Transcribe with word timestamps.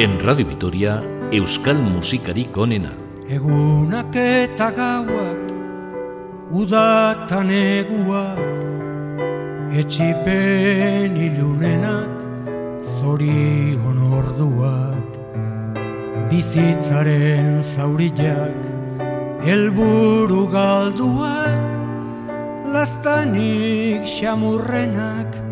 En 0.00 0.20
Radio 0.20 0.46
Vitoria, 0.46 1.02
Euskal 1.32 1.74
Musikarik 1.74 2.54
onena. 2.56 2.92
Egunak 3.26 4.14
eta 4.14 4.68
gauak, 4.70 5.48
udatan 6.54 7.50
eguak, 7.50 8.38
etxipen 9.74 11.18
ilunenak, 11.18 12.14
zorion 12.78 13.98
orduak, 14.20 15.18
bizitzaren 16.30 17.58
zaurillak, 17.58 18.70
helburu 19.42 20.46
galduak, 20.54 21.68
lastanik 22.70 24.06
xamurrenak, 24.06 25.42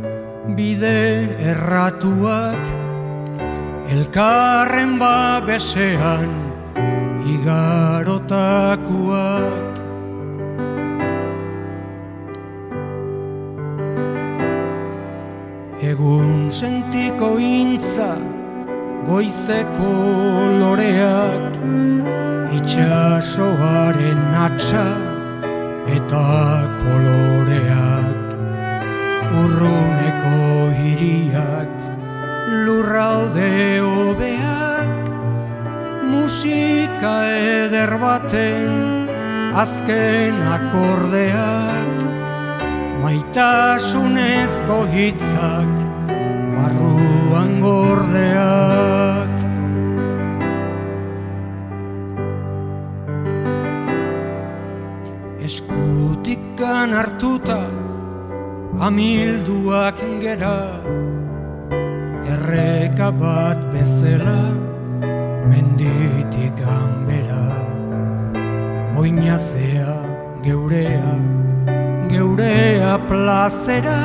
bide 0.54 1.34
erratuak, 1.50 2.85
elkarren 3.88 4.98
babesean 4.98 6.30
igarotakuak. 7.34 9.74
Egun 15.86 16.50
sentiko 16.50 17.38
intza, 17.38 18.18
goizeko 19.06 19.92
loreak, 20.60 21.54
itxasoaren 22.58 24.22
atxa 24.46 24.86
eta 25.94 26.26
koloreak, 26.80 28.22
urruneko 29.44 30.34
hiriak, 30.80 31.85
lurralde 32.46 33.80
hobeak, 33.82 35.08
musika 36.06 37.16
eder 37.26 37.98
baten 37.98 39.10
azken 39.56 40.38
akordeak, 40.54 42.04
maitasunezko 43.02 44.78
hitzak, 44.94 45.72
barruan 46.54 47.56
gordeak. 47.64 49.34
Eskutikan 55.46 56.94
hartuta, 56.94 57.60
amilduak 58.82 59.98
gera, 60.20 60.58
erreka 62.56 63.10
bat 63.12 63.60
bezala, 63.72 64.40
menditik 65.50 66.56
ganbera. 66.60 67.44
Oinazea, 68.96 69.96
geurea, 70.44 71.10
geurea 72.12 72.94
plazera, 73.08 74.00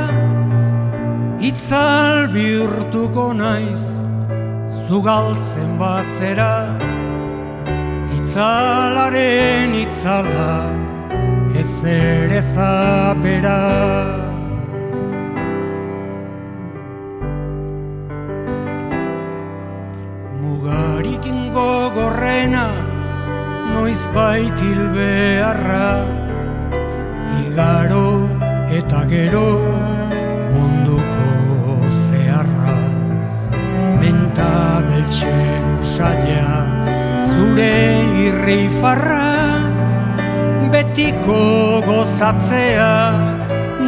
itzal 1.39 2.27
bihurtuko 2.33 3.31
naiz, 3.33 3.85
zugaltzen 4.87 5.77
bazera, 5.79 6.55
itzalaren 8.17 9.79
itzala, 9.85 10.51
ez 11.55 11.71
ere 11.95 12.41
zapera. 12.41 14.30
Gogorrena, 22.51 22.67
noiz 23.73 24.07
baitil 24.13 24.81
beharra, 24.95 26.05
igaro 27.45 28.27
eta 28.69 29.05
gero 29.07 29.47
munduko 30.53 31.89
zeharra. 32.07 32.75
Menta 33.99 34.83
beltsen 34.87 35.65
usaila, 35.79 36.53
zure 37.29 37.73
irri 38.27 38.69
farra, 38.81 39.25
betiko 40.71 41.81
gozatzea, 41.87 42.93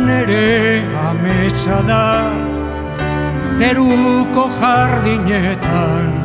nere 0.06 0.84
ametsa 1.10 1.82
da, 1.88 2.06
zeruko 3.58 4.50
jardinetan, 4.60 6.23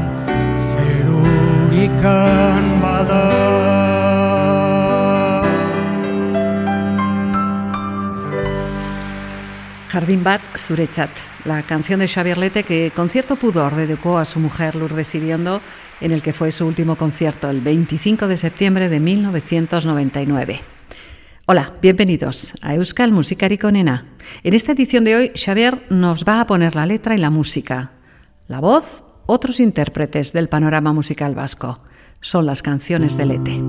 zerurikan 1.88 2.80
bada. 2.80 3.22
Jardín 9.88 10.22
Bat 10.22 10.42
Surechat, 10.54 11.10
la 11.44 11.62
canción 11.62 12.00
de 12.00 12.08
Xavier 12.08 12.36
Lete 12.36 12.62
que 12.62 12.92
Concierto 12.94 13.36
Pudor 13.36 13.74
dedicó 13.74 14.18
a 14.18 14.24
su 14.24 14.38
mujer 14.38 14.74
Lourdes 14.74 15.14
Iriondo 15.14 15.60
en 16.00 16.12
el 16.12 16.22
que 16.22 16.32
fue 16.32 16.52
su 16.52 16.66
último 16.66 16.96
concierto 16.96 17.48
el 17.48 17.60
25 17.60 18.28
de 18.28 18.36
septiembre 18.36 18.88
de 18.88 19.00
1999. 19.00 20.60
Hola, 21.46 21.72
bienvenidos 21.80 22.52
a 22.60 22.74
Euskal 22.74 23.12
Musikari 23.12 23.58
Nena. 23.72 24.04
En 24.44 24.52
esta 24.52 24.72
edición 24.72 25.04
de 25.04 25.16
hoy, 25.16 25.32
Xavier 25.34 25.80
nos 25.88 26.24
va 26.24 26.42
a 26.42 26.46
poner 26.46 26.76
la 26.76 26.84
letra 26.84 27.14
y 27.14 27.18
la 27.18 27.30
música. 27.30 27.92
La 28.46 28.60
voz, 28.60 29.02
otros 29.30 29.60
intérpretes 29.60 30.32
del 30.32 30.48
panorama 30.48 30.94
musical 30.94 31.34
vasco. 31.34 31.78
Son 32.22 32.46
las 32.46 32.62
canciones 32.62 33.18
de 33.18 33.26
Lete. 33.26 33.62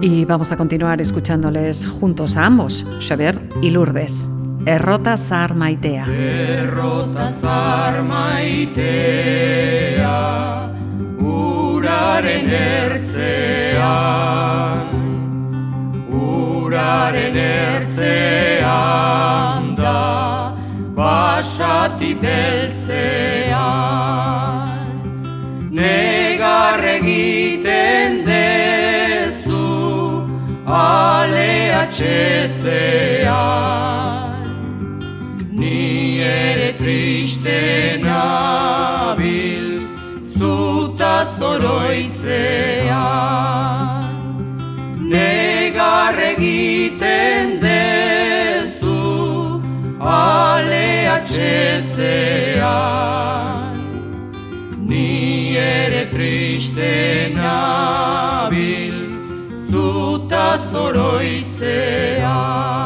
Y 0.00 0.24
vamos 0.24 0.52
a 0.52 0.56
continuar 0.56 1.00
escuchándoles 1.00 1.86
juntos 1.86 2.36
a 2.36 2.46
ambos, 2.46 2.86
Xavier 3.00 3.40
y 3.60 3.70
Lourdes. 3.70 4.30
Errota 4.66 5.16
zar 5.16 5.56
maitea. 5.56 6.06
Errota 6.06 7.32
Uraren 11.18 12.50
ertzean 12.50 13.72
Uraren 16.08 17.36
ertzean 17.36 18.51
Basati 21.42 22.14
beltzean 22.22 22.86
Negar 25.74 26.78
egiten 26.86 28.22
dezu 28.28 29.66
Ale 30.64 31.74
atxetzean 31.82 33.26
Ni 35.50 36.22
ere 36.22 36.70
triste 36.78 37.62
nabil 38.06 39.66
Zuta 40.38 41.26
zoroitzean 41.40 42.82
atxetzean 51.92 53.76
Ni 54.88 55.56
ere 55.56 56.08
triste 56.10 57.30
nabil 57.34 58.96
Zuta 59.70 60.58
zoroitzean 60.70 62.81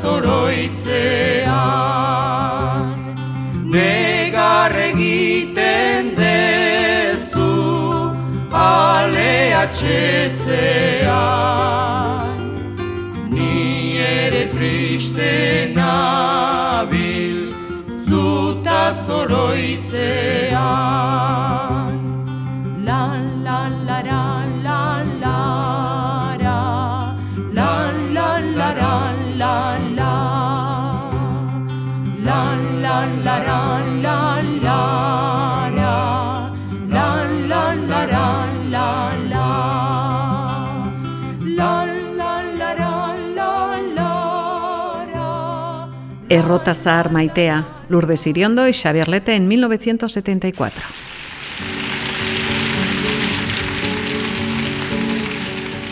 zoroitzean 0.00 2.86
Negar 3.74 4.72
egiten 4.86 6.04
dezu 6.18 7.52
alea 8.62 9.62
txetzean 9.76 11.12
Ni 13.36 13.54
ere 14.06 14.44
triste 14.56 15.32
nabil 15.76 17.38
zuta 18.08 18.82
zoroitzean 19.06 21.09
Errota 46.30 46.76
zahar 46.76 47.10
maitea, 47.10 47.66
Lourdes 47.88 48.24
Iriondo 48.24 48.68
y 48.68 48.72
Xavier 48.72 49.08
Lete 49.08 49.34
en 49.34 49.48
1974. 49.48 50.80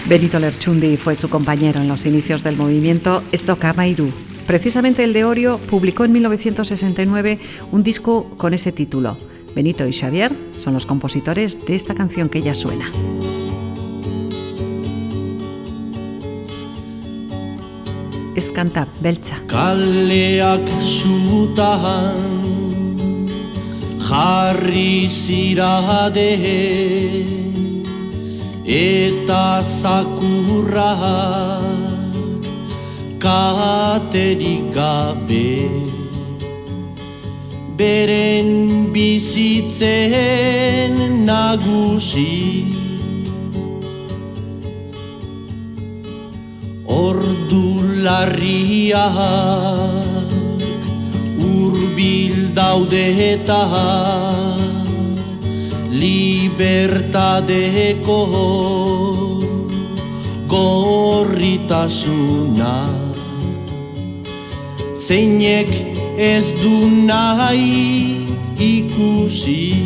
Benito 0.09 0.39
Lerchundi 0.39 0.97
fue 0.97 1.17
su 1.17 1.29
compañero 1.29 1.81
en 1.81 1.89
los 1.89 2.07
inicios 2.07 2.45
del 2.45 2.57
movimiento 2.57 3.21
Estocamairu. 3.33 4.11
Precisamente 4.47 5.03
el 5.03 5.13
de 5.13 5.25
Orio 5.25 5.59
publicó 5.59 6.05
en 6.05 6.13
1969 6.13 7.41
un 7.73 7.83
disco 7.83 8.31
con 8.37 8.55
ese 8.55 8.71
título. 8.71 9.19
Benito 9.57 9.89
y 9.89 9.93
Xavier 9.93 10.33
son 10.57 10.73
los 10.73 10.87
compositores 10.87 11.67
de 11.67 11.75
esta 11.75 11.95
canción 11.97 12.29
que 12.29 12.43
ya 12.43 12.55
suena. 12.55 12.93
Kanta, 18.59 18.83
beltza. 19.03 19.37
Kaleak 19.47 20.67
zutahan 20.83 22.19
jarri 24.09 25.07
zirade 25.07 26.33
eta 28.79 29.63
zakurrak 29.63 30.93
katerik 33.23 34.65
gabe 34.75 35.53
beren 37.79 38.51
bizitzen 38.95 40.35
nagusi 41.29 42.39
Ordu 46.89 47.48
larriak 48.09 49.13
urbil 51.37 52.57
daude 52.57 53.05
eta 53.33 53.65
libertadeko 55.93 58.21
gorritasuna. 60.53 62.77
Zeinek 64.97 65.69
ez 66.17 66.57
du 66.63 66.89
nahi 66.89 68.25
ikusi 68.57 69.77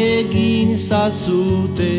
egin 0.00 0.76
zazute. 0.76 1.96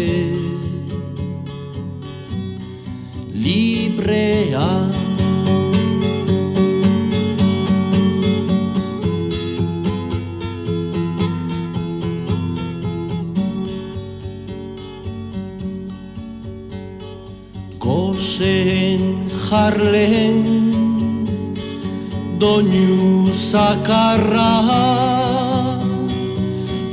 Librea. 3.43 4.70
Gozen 17.79 19.01
jarlen 19.46 20.43
doinu 22.39 23.31
zakarra. 23.31 24.53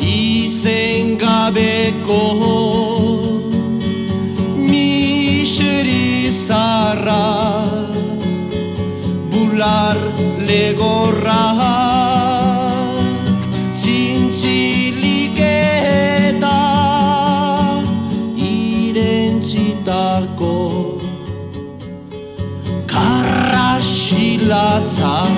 Izen 0.00 0.97
gabeko 1.48 2.20
miseri 4.68 6.28
zarra 6.30 7.24
bular 9.32 9.96
legorra 10.48 11.48
latza 24.48 25.37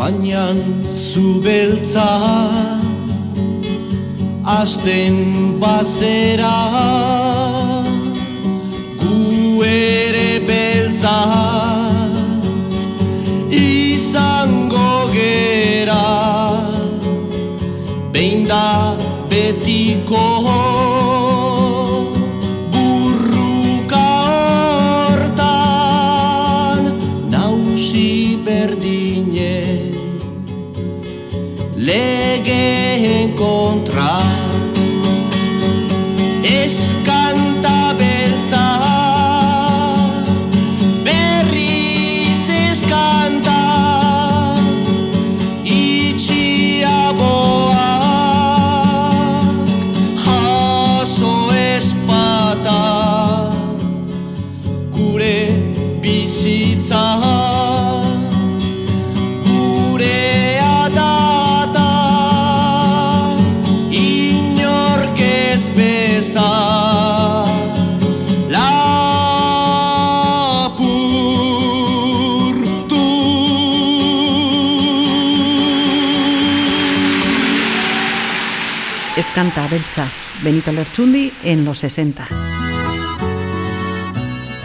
Baina 0.00 0.54
zu 0.88 1.42
beltza 1.44 2.08
Asten 4.46 5.60
bazera 5.60 7.29
canta 79.40 79.66
Belza, 79.68 80.06
Benito 80.42 80.70
Lerchundi 80.70 81.32
en 81.44 81.64
los 81.64 81.78
60. 81.78 82.28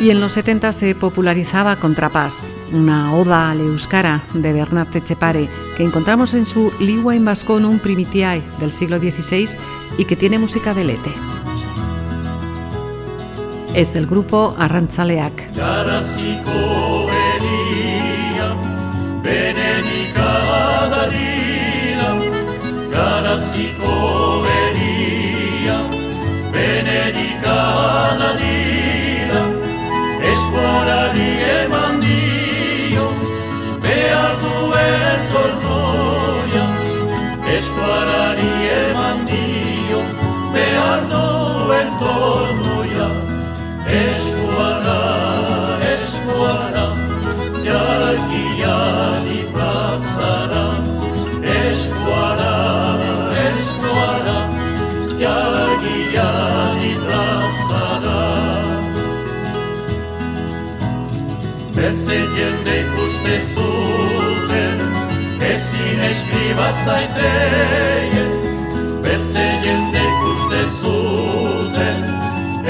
Y 0.01 0.10
en 0.10 0.20
los 0.20 0.34
70 0.34 0.74
se 0.74 0.94
popularizaba 0.96 1.77
Contrapás, 1.77 2.53
una 2.74 3.15
oda 3.15 3.51
al 3.51 3.62
euskara 3.62 4.22
de 4.34 4.51
Bernat 4.51 4.89
Techepare 4.91 5.48
que 5.77 5.84
encontramos 5.84 6.34
en 6.34 6.46
su 6.46 6.74
Ligua 6.82 7.15
in 7.15 7.25
un 7.25 7.79
Primitiae 7.79 8.41
del 8.60 8.74
siglo 8.74 9.00
XVI 9.00 9.48
y 9.98 10.03
que 10.03 10.17
tiene 10.17 10.39
música 10.39 10.74
de 10.74 10.84
lete. 10.84 11.13
Es 13.74 13.96
el 13.96 14.08
grupo 14.08 14.55
Arrantzaleak. 14.60 15.53
benedicada 19.24 20.75
dira, 28.39 29.42
eskualari 30.32 31.30
eman 31.62 32.01
dio, 32.01 33.08
behar 33.82 34.34
duen 34.44 35.22
tornoia, 35.34 36.65
eskualari 37.58 38.51
eman 38.80 39.25
dio, 39.30 40.01
behar 40.54 41.01
duen 41.12 41.89
tornoia, 42.00 43.10
eskuala, 44.04 45.00
eskuala, 45.94 46.86
jarkia 47.65 48.77
di 49.25 49.39
plazara, 49.54 50.64
Bertze 62.05 62.21
jende 62.38 62.74
ikuste 62.79 63.35
zuten, 63.53 64.79
ezin 65.41 66.00
eskriba 66.09 66.69
zaiteien. 66.85 68.29
Bertze 69.03 69.45
jende 69.65 70.03
ikuste 70.12 70.62
zuten, 70.81 72.05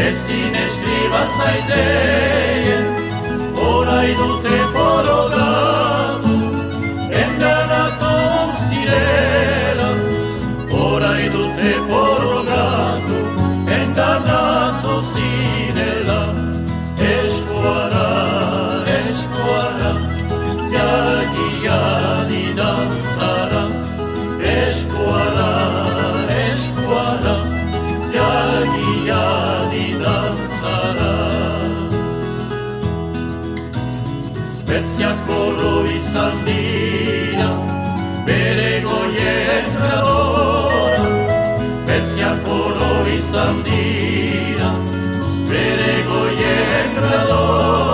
ezin 0.07 0.55
eskriba 0.55 1.23
zaiteien. 1.37 2.85
Horai 3.59 4.15
dute 4.15 4.57
borogatu, 4.73 5.75
Bertziakolo 34.65 35.86
izan 35.95 36.41
dira, 36.45 37.50
bere 38.25 38.81
goien 38.81 39.69
gradora. 39.77 41.05
Bertziakolo 41.88 42.91
izan 43.17 43.62
dira, 43.63 44.72
bere 45.50 45.93
goien 46.10 46.95
gradora. 46.98 47.84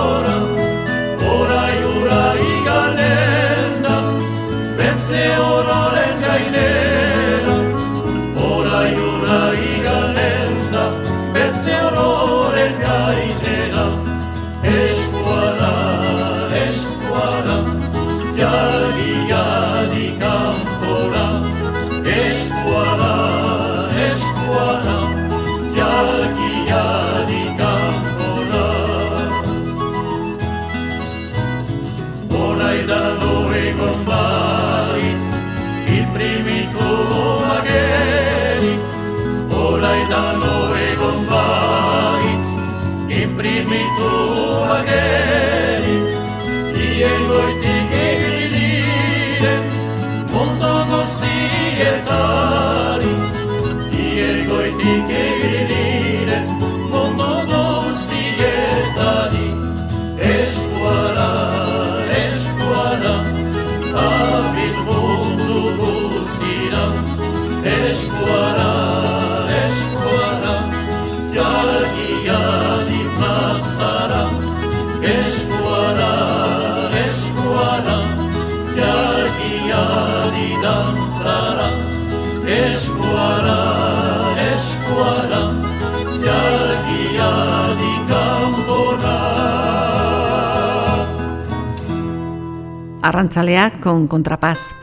Arrantzaleak 93.02 93.80
con 93.80 94.06
contrapás. 94.06 94.74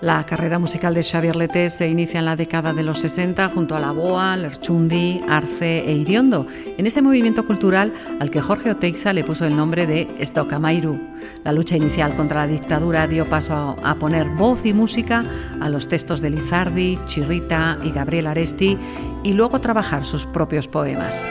La 0.00 0.24
carrera 0.24 0.58
musical 0.58 0.94
de 0.94 1.02
Xavier 1.02 1.36
Lete 1.36 1.68
se 1.68 1.86
inicia 1.86 2.20
en 2.20 2.24
la 2.24 2.36
década 2.36 2.72
de 2.72 2.82
los 2.82 3.00
60 3.00 3.50
junto 3.50 3.76
a 3.76 3.80
La 3.80 3.92
Boa, 3.92 4.34
Lerchundi, 4.34 5.20
Arce 5.28 5.80
e 5.86 5.92
Iriondo, 5.92 6.46
en 6.78 6.86
ese 6.86 7.02
movimiento 7.02 7.44
cultural 7.44 7.92
al 8.18 8.30
que 8.30 8.40
Jorge 8.40 8.70
Oteiza 8.70 9.12
le 9.12 9.22
puso 9.22 9.44
el 9.44 9.54
nombre 9.54 9.86
de 9.86 10.08
Estocamairu. 10.18 10.98
La 11.44 11.52
lucha 11.52 11.76
inicial 11.76 12.16
contra 12.16 12.46
la 12.46 12.52
dictadura 12.52 13.06
dio 13.08 13.26
paso 13.26 13.76
a 13.84 13.94
poner 13.96 14.26
voz 14.30 14.64
y 14.64 14.72
música 14.72 15.22
a 15.60 15.68
los 15.68 15.86
textos 15.86 16.22
de 16.22 16.30
Lizardi, 16.30 16.98
Chirrita 17.04 17.76
y 17.84 17.90
Gabriel 17.90 18.28
Aresti 18.28 18.78
y 19.22 19.34
luego 19.34 19.60
trabajar 19.60 20.06
sus 20.06 20.24
propios 20.24 20.66
poemas. 20.66 21.28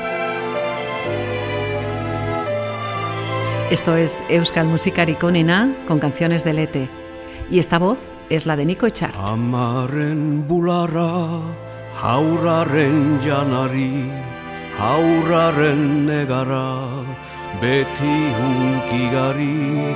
Esto 3.72 3.96
es 3.96 4.24
Euskal 4.30 4.66
Musikari 4.66 5.14
Konena 5.14 5.72
con 5.88 6.00
canciones 6.00 6.44
de 6.44 6.54
Lete. 6.54 6.90
Y 7.52 7.60
esta 7.60 7.78
voz 7.78 8.00
es 8.32 8.48
la 8.48 8.56
de 8.56 8.66
Nico 8.66 8.88
Echar. 8.88 9.12
Amaren 9.16 10.48
bularra, 10.48 11.40
haurraren 12.02 13.20
janari, 13.24 14.10
haurraren 14.80 16.08
negara, 16.08 16.80
beti 17.62 18.18
hunkigari, 18.40 19.96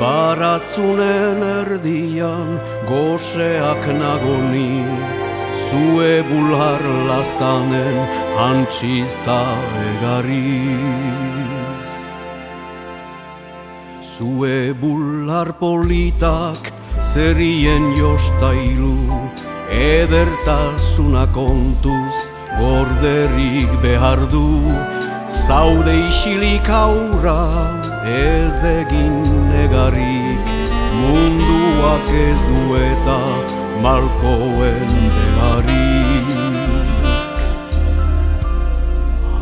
baratzunen 0.00 1.44
erdian, 1.62 2.58
goseak 2.88 3.86
nagoni, 3.86 4.82
zue 5.70 6.22
bular 6.22 6.82
lastanen, 7.06 7.96
antxizta 8.50 9.44
egariz. 9.94 11.21
Zue 14.22 14.72
bular 14.80 15.48
politak, 15.58 16.68
zerien 17.02 17.88
jostailu, 17.98 18.94
edertasuna 19.74 21.24
kontuz, 21.34 22.30
gorderik 22.54 23.72
behar 23.82 24.22
du, 24.30 24.44
zaude 25.26 25.94
isilik 26.10 26.70
aurra, 26.70 27.42
ez 28.06 28.62
egin 28.70 29.18
negarik, 29.48 30.54
munduak 31.00 32.14
ez 32.28 32.38
dueta, 32.46 33.18
malkoen 33.82 34.94
beharrik. 35.16 36.30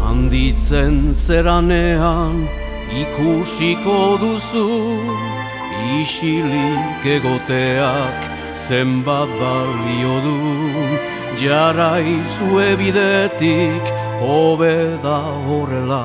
Handitzen 0.07 1.13
zeranean, 1.13 2.47
ikusiko 2.91 4.19
duzu, 4.19 4.69
isilik 6.01 7.07
egoteak 7.07 8.19
zenbat 8.55 9.31
balio 9.41 10.17
du. 10.27 10.39
Jarai 11.41 12.21
zue 12.37 12.77
bidetik 12.77 13.85
hobeda 14.21 15.21
horrela 15.47 16.05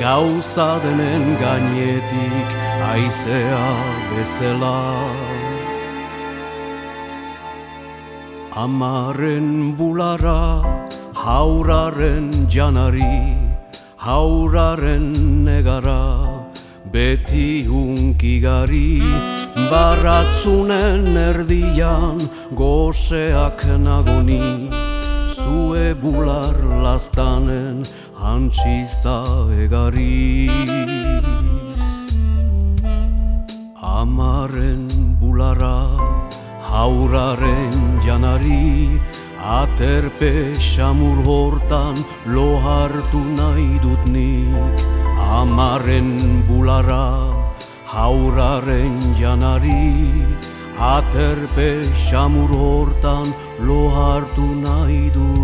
gauza 0.00 0.78
denen 0.84 1.36
gainetik 1.42 2.48
aizea 2.92 3.66
bezala. 4.12 4.78
Amaren 8.64 9.76
bulara 9.76 10.62
hauraren 11.14 12.32
janari 12.48 13.39
hauraren 14.00 15.44
negara 15.44 16.40
Beti 16.92 17.66
hunkigari 17.68 18.98
baratzunen 19.70 21.18
erdian 21.20 22.18
goseak 22.56 23.62
nagoni. 23.84 24.72
Zue 25.36 25.92
bular 26.02 26.56
lastanen 26.84 27.84
antxizta 28.16 29.20
egariz. 29.66 30.50
Amaren 34.00 34.88
bulara 35.20 35.78
hauraren 36.72 38.00
janari 38.06 38.98
Aterpe 39.40 40.54
xamur 40.60 41.24
hortan 41.24 41.96
lo 42.26 42.60
hartu 42.60 43.20
nahi 43.38 43.80
dut 43.80 44.04
nik 44.04 44.84
Amaren 45.16 46.44
bulara, 46.46 47.32
hauraren 47.86 49.00
janari, 49.16 50.26
aterpe 50.76 51.82
xamur 52.06 52.50
hortan 52.50 53.32
lo 53.66 53.88
hartu 53.96 54.46
nahi 54.64 55.10
dut 55.16 55.39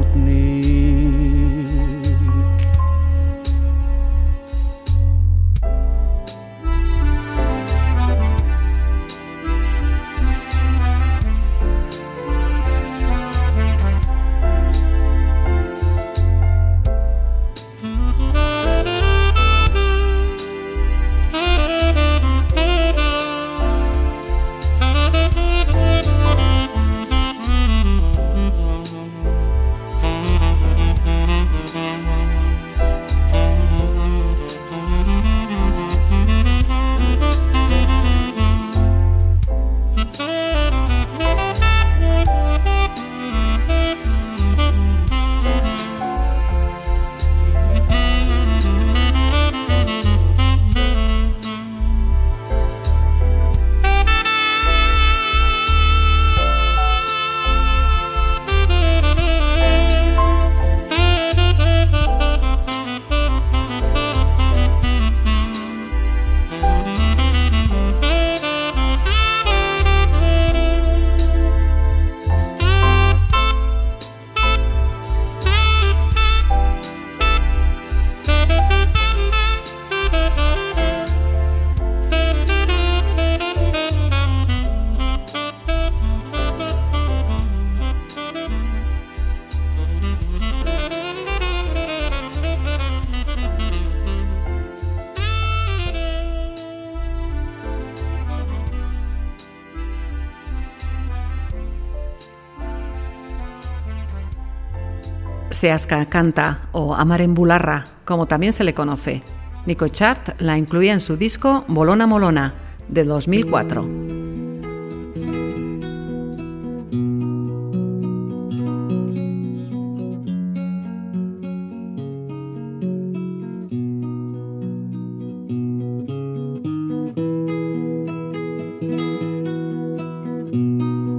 Seasca 105.67 106.07
canta 106.07 106.69
o 106.71 106.95
Amar 106.95 107.21
en 107.23 107.35
Bularra, 107.35 107.87
como 108.05 108.27
también 108.27 108.53
se 108.53 108.63
le 108.63 108.73
conoce. 108.73 109.25
Nico 109.67 109.89
Chart 109.89 110.41
la 110.41 110.57
incluía 110.57 110.93
en 110.93 111.01
su 111.01 111.17
disco 111.17 111.65
Bolona 111.67 112.07
Molona, 112.07 112.55
de 112.87 113.03
2004. 113.03 113.96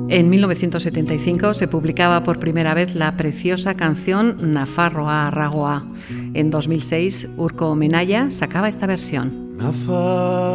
En 0.10 0.30
1975 0.30 1.54
se 1.54 1.68
publicaba 1.68 2.24
por 2.24 2.40
primera 2.40 2.74
vez 2.74 2.96
la 2.96 3.18
preciosa 3.18 3.76
canción 3.76 4.54
Nafarroa 4.54 5.28
Arragoa. 5.28 5.86
En 6.34 6.50
2006, 6.50 7.28
Urko 7.36 7.76
Menaya 7.76 8.32
sacaba 8.32 8.70
esta 8.70 8.88
versión. 8.88 9.58
Nafarroa 9.58 10.48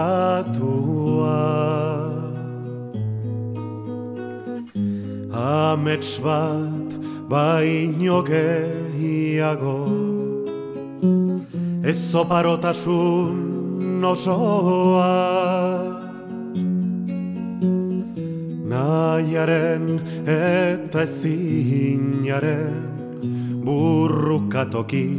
amets 5.41 6.19
bat 6.21 6.89
baino 7.31 8.21
gehiago 8.29 9.79
ez 11.83 11.97
zoparotasun 12.11 14.03
osoa. 14.05 15.13
Nahiaren 18.71 19.99
eta 20.25 21.01
ezinaren 21.07 22.87
burrukatoki 23.65 25.09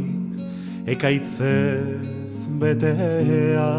ekaitzez 0.95 2.35
betea. 2.61 3.71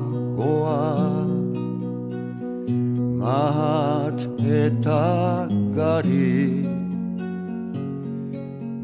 Mahat 3.17 4.19
eta 4.39 5.03
gari 5.75 6.63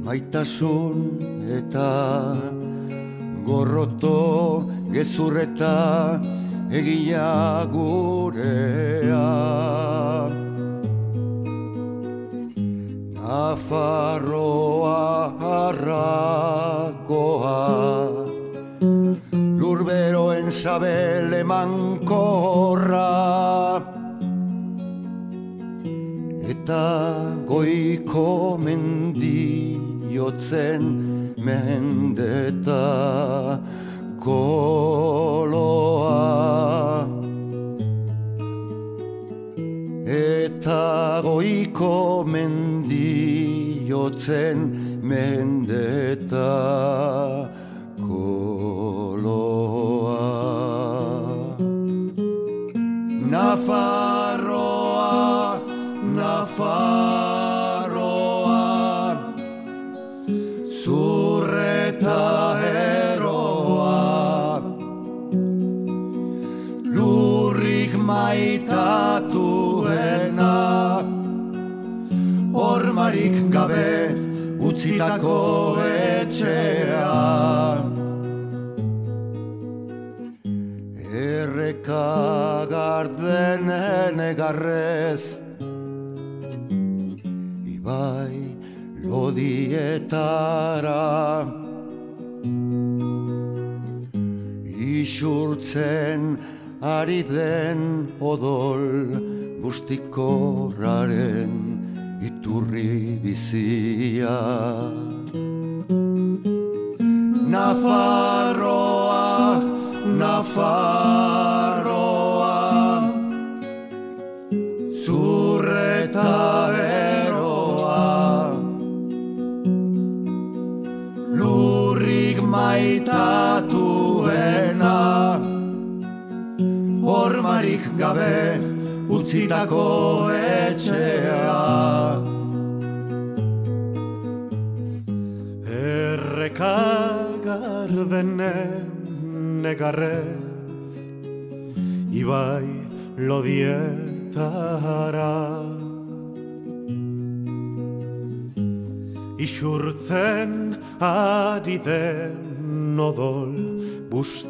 Maitasun 0.03 0.97
eta 1.59 1.91
gorroto 3.45 4.72
gezurreta 4.93 6.21
egia 6.69 7.65
gurea. 7.73 9.27
Nafarroa 13.43 15.03
harrakoa 15.43 17.60
Lurberoen 19.60 20.47
sabele 20.51 21.41
mankorra 21.51 23.12
Eta 26.53 26.86
goiko 27.49 28.29
mendiotzen 28.67 30.84
mendeta 31.49 32.86
koloa. 34.23 36.15
Eta 40.07 41.21
goiko 41.25 42.23
mendiotzen 42.36 43.39
mendeta 45.03 46.51
Hormarik 73.13 73.52
gabe 73.54 74.10
utzitako 74.58 75.38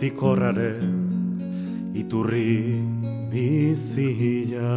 bustikorraren 0.03 1.95
iturri 1.95 2.83
bizia. 3.31 4.75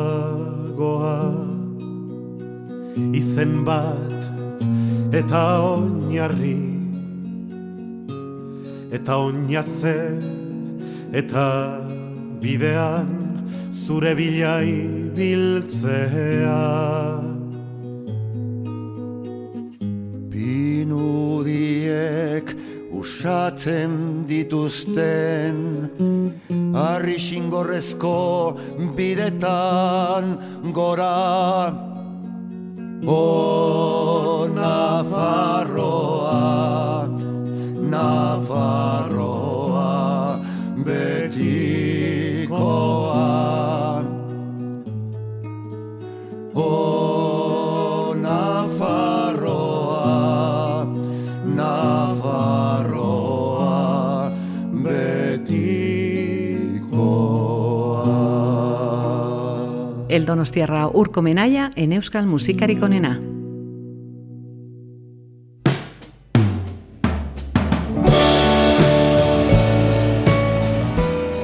izen 3.13 3.65
bat 3.67 4.23
eta 5.13 5.43
oinarri 5.67 6.63
eta 8.95 9.19
oinaze 9.27 9.99
eta 11.13 11.49
bidean 12.41 13.11
zure 13.73 14.15
bilai 14.15 14.71
biltzea 15.19 16.63
osatzen 23.27 24.27
dituzten. 24.29 25.57
Arri 26.79 27.19
xingorrezko 27.19 28.57
bidetan 28.97 30.39
gora 30.73 31.75
O 33.07 34.47
Nafarroa, 34.55 36.39
Nafarroa 37.95 38.71
betikoa. 40.87 41.67
O 46.55 47.06
El 60.27 60.31
Donostiarra 60.31 60.89
Urko 60.89 61.23
Menaya 61.23 61.71
en 61.77 61.93
Euskal 61.93 62.27
Musikarik 62.27 62.83
onena. 62.83 63.21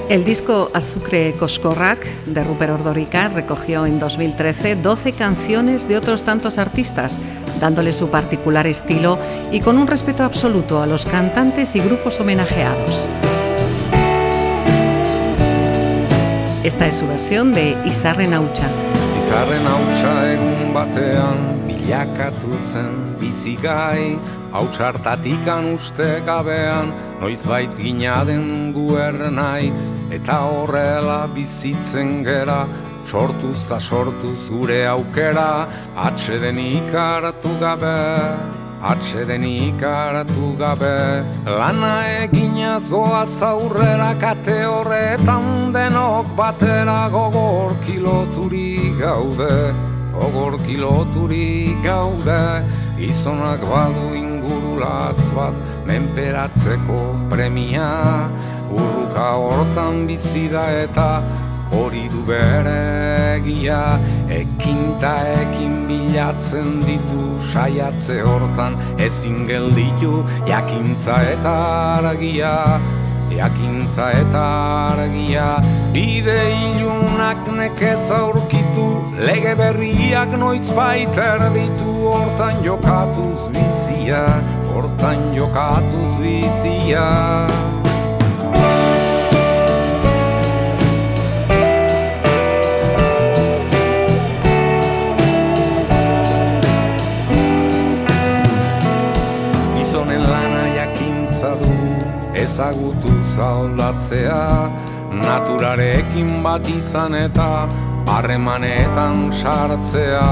El 0.08 0.24
disco 0.24 0.72
Azukre 0.74 1.32
Coscorrac 1.38 2.04
de 2.26 2.42
Rupert 2.42 2.72
Ordorica 2.72 3.28
recogió 3.28 3.86
en 3.86 4.00
2013 4.00 4.74
12 4.74 5.12
canciones 5.12 5.86
de 5.86 5.96
otros 5.96 6.24
tantos 6.24 6.58
artistas, 6.58 7.20
dándole 7.60 7.92
su 7.92 8.08
particular 8.08 8.66
estilo 8.66 9.16
y 9.52 9.60
con 9.60 9.78
un 9.78 9.86
respeto 9.86 10.24
absoluto 10.24 10.82
a 10.82 10.88
los 10.88 11.06
cantantes 11.06 11.76
y 11.76 11.78
grupos 11.78 12.18
homenajeados. 12.18 13.06
Esta 16.64 16.86
es 16.86 16.98
su 16.98 17.08
versión 17.08 17.52
de 17.52 17.76
Izarren 17.86 18.32
Hautsa. 18.34 18.68
Izarren 19.18 19.66
hautsa 19.66 20.12
egun 20.30 20.70
batean 20.70 21.40
bilakatu 21.66 22.54
zen 22.62 23.16
bizigai. 23.18 24.14
Hautsartatikan 24.54 25.72
uste 25.74 26.22
gabean 26.22 26.94
noizbait 27.18 27.74
gina 27.80 28.22
den 28.28 28.70
guernai 28.76 29.72
Eta 30.14 30.38
horrela 30.46 31.26
bizitzen 31.34 32.22
gera 32.22 32.68
sortuz 33.10 33.66
ta 33.66 33.80
sortuz 33.80 34.46
gure 34.48 34.84
aukera. 34.86 35.66
Atxeden 35.96 36.62
hartu 36.94 37.58
gabe 37.58 38.61
Atxeden 38.82 39.44
ikaratu 39.46 40.56
gabe 40.58 41.22
Lana 41.46 42.02
egina 42.24 42.80
zoaz 42.82 43.38
aurrera 43.46 44.10
kate 44.18 44.56
horretan 44.66 45.70
denok 45.70 46.32
batera 46.34 47.06
gogor 47.14 47.76
kiloturi 47.86 48.98
gaude 48.98 49.70
Gogor 50.12 50.58
kiloturi 50.66 51.78
gaude. 51.84 52.42
Gizonak 52.98 53.62
badu 53.70 54.10
ingurulatz 54.18 55.30
bat 55.36 55.54
menperatzeko 55.86 56.98
premia 57.30 57.86
Urruka 58.66 59.30
hortan 59.38 60.06
bizi 60.10 60.48
da 60.50 60.66
eta 60.82 61.08
hori 61.72 62.08
du 62.12 62.22
bere 62.28 63.36
egia 63.36 63.98
Ekin 64.28 64.82
ta 65.00 65.14
ekin 65.40 65.74
bilatzen 65.88 66.80
ditu 66.86 67.22
saiatze 67.52 68.20
hortan. 68.22 68.76
Ezin 68.98 69.46
gelditu 69.48 70.22
jakintza 70.48 71.20
eta 71.34 71.54
argia 71.98 72.56
Jakintza 73.32 74.10
eta 74.22 74.44
argia. 74.92 75.48
Bide 75.92 76.38
ilunak 76.52 77.48
nekez 77.58 78.10
aurkitu 78.10 78.88
Lege 79.26 79.56
berriak 79.60 80.36
noiz 80.38 80.68
baiter 80.76 81.48
ditu. 81.56 81.90
Hortan 82.12 82.64
jokatuz 82.64 83.48
bizia 83.54 84.24
Hortan 84.72 85.30
jokatuz 85.36 86.18
bizia 86.20 87.06
ezagutu 102.42 103.12
zaldatzea 103.36 104.42
Naturarekin 105.12 106.40
bat 106.42 106.68
izan 106.72 107.14
eta 107.14 107.68
harremanetan 108.08 109.28
sartzea. 109.32 110.26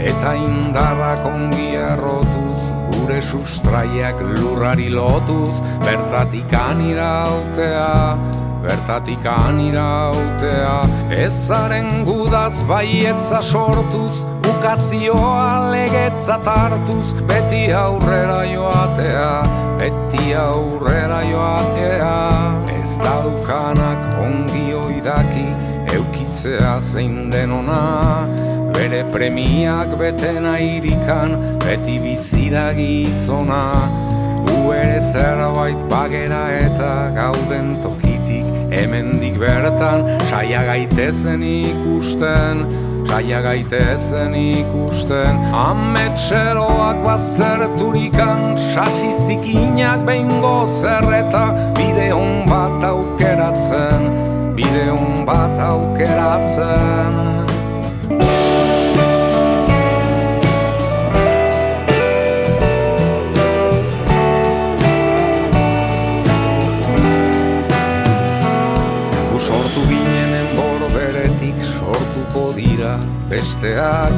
Eta 0.00 0.32
indarrak 0.34 1.26
ongi 1.28 1.74
errotuz 1.78 2.60
gure 2.92 3.20
sustraiak 3.22 4.22
lurrari 4.38 4.88
lotuz. 4.90 5.60
Bertatik 5.84 6.54
anirautea, 6.58 8.16
bertatik 8.64 9.26
anirautea 9.28 10.74
Ezaren 11.24 11.90
gudaz 12.08 12.64
baietza 12.68 13.42
sortuz, 13.42 14.24
ukazioa 14.50 15.70
legetza 15.70 16.40
tartuz 16.48 17.12
Beti 17.28 17.66
aurrera 17.84 18.42
joatea, 18.48 19.63
beti 19.84 20.32
aurrera 20.32 21.20
joatea. 21.28 22.16
Ez 22.80 22.96
daukanak 23.02 24.16
ongi 24.24 24.72
oidaki, 24.72 25.48
eukitzea 25.96 26.78
zein 26.80 27.30
denona. 27.32 27.82
Bere 28.74 29.04
premiak 29.12 29.92
betena 30.00 30.56
irikan, 30.58 31.36
beti 31.64 31.98
bizira 32.00 32.70
gizona. 32.78 33.64
Gu 34.46 34.72
ere 34.72 35.00
zerbait 35.12 35.84
bagera 35.92 36.42
eta 36.64 36.94
gauden 37.16 37.76
tokitik 37.84 38.48
Hemendik 38.74 39.36
bertan, 39.38 40.02
saia 40.30 40.64
gaitezen 40.66 41.44
ikusten 41.46 42.64
Saia 43.08 43.40
gaitezen 43.44 44.34
ikusten 44.34 45.38
Ametxeroak 45.54 46.98
bazterturikan 47.04 48.58
Sasi 48.58 49.12
zikinak 49.26 50.02
behingo 50.08 50.66
zerreta 50.80 51.46
Bide 51.78 52.10
hon 52.10 52.42
bat 52.50 52.82
aukeratzen 52.90 54.10
Bide 54.58 54.88
hon 54.90 55.22
bat 55.28 55.58
aukeratzen 55.70 57.43
besteak 73.34 74.14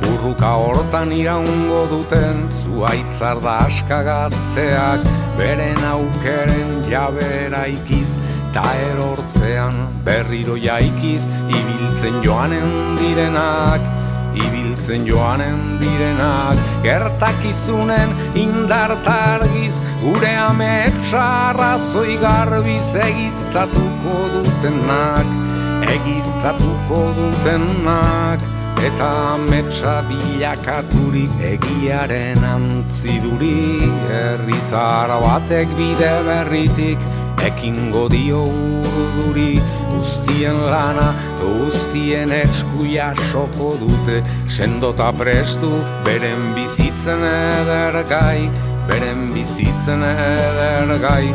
Burruka 0.00 0.52
hortan 0.60 1.12
iraungo 1.16 1.80
duten 1.92 2.42
zuaitzar 2.60 3.40
da 3.44 3.56
aska 3.66 4.00
gazteak 4.08 5.06
Beren 5.38 5.80
aukeren 5.92 6.74
jabera 6.90 7.64
ikiz 7.76 8.16
Ta 8.54 8.66
erortzean 8.90 9.78
berriro 10.04 10.58
jaikiz 10.60 11.24
Ibiltzen 11.48 12.20
joanen 12.26 12.96
direnak 13.00 13.88
Ibiltzen 14.30 15.08
joanen 15.08 15.80
direnak. 15.80 16.60
Gertakizunen 16.84 18.12
indartargiz 18.38 19.80
Gure 20.04 20.30
ametsa 20.46 21.26
arrazoi 21.50 22.14
garbiz 22.22 22.94
egiztatuko 23.08 24.22
dutenak 24.36 25.49
Egiztatuko 25.88 27.02
dutenak 27.16 28.40
Eta 28.80 29.08
ametsa 29.34 29.98
bilakaturik 30.08 31.32
egiaren 31.44 32.40
antziduri. 32.48 33.84
Herri 34.08 34.56
zara 34.56 35.18
batek 35.20 35.74
bide 35.76 36.08
berritik 36.24 37.04
ekingo 37.44 38.06
dio 38.08 38.40
urduri. 38.48 39.60
Guztien 39.92 40.62
lana, 40.64 41.10
guztien 41.42 42.32
esku 42.32 42.88
jasoko 42.88 43.74
dute. 43.82 44.22
Sendota 44.48 45.12
prestu, 45.12 45.74
beren 46.08 46.54
bizitzen 46.56 47.20
edergai 47.34 48.48
Beren 48.90 49.28
bizitzen 49.34 50.02
edergai 50.02 51.30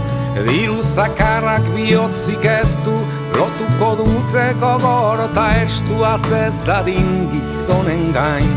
Diru 0.48 0.82
zakarrak 0.84 1.68
bihotzik 1.76 2.44
ez 2.44 2.76
du 2.84 2.96
Lotuko 3.36 3.92
dute 4.00 4.48
gogor 4.60 5.22
eta 5.30 5.46
estu 5.64 6.04
Azez 6.04 6.60
dadin 6.68 7.30
gizonen 7.32 8.12
gain. 8.14 8.52